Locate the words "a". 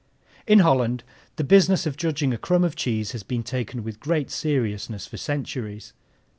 2.33-2.37